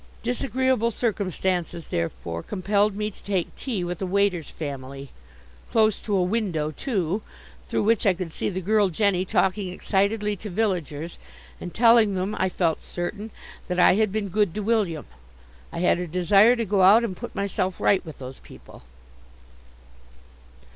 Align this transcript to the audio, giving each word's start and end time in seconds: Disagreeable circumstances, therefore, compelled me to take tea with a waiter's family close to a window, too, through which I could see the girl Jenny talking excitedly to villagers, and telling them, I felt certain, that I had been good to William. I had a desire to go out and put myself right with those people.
Disagreeable 0.23 0.89
circumstances, 0.89 1.89
therefore, 1.89 2.41
compelled 2.41 2.95
me 2.95 3.11
to 3.11 3.23
take 3.23 3.55
tea 3.55 3.83
with 3.83 4.01
a 4.01 4.05
waiter's 4.07 4.49
family 4.49 5.11
close 5.71 6.01
to 6.01 6.15
a 6.15 6.23
window, 6.23 6.71
too, 6.71 7.21
through 7.67 7.83
which 7.83 8.07
I 8.07 8.15
could 8.15 8.31
see 8.31 8.49
the 8.49 8.61
girl 8.61 8.89
Jenny 8.89 9.25
talking 9.25 9.71
excitedly 9.71 10.35
to 10.37 10.49
villagers, 10.49 11.19
and 11.59 11.71
telling 11.71 12.15
them, 12.15 12.33
I 12.39 12.49
felt 12.49 12.83
certain, 12.83 13.29
that 13.67 13.77
I 13.77 13.93
had 13.93 14.11
been 14.11 14.29
good 14.29 14.55
to 14.55 14.63
William. 14.63 15.05
I 15.71 15.81
had 15.81 15.99
a 15.99 16.07
desire 16.07 16.55
to 16.55 16.65
go 16.65 16.81
out 16.81 17.03
and 17.03 17.15
put 17.15 17.35
myself 17.35 17.79
right 17.79 18.03
with 18.03 18.17
those 18.17 18.39
people. 18.39 18.81